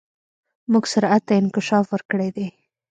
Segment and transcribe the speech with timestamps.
[0.71, 2.47] موږ سرعت ته انکشاف ورکړی دی.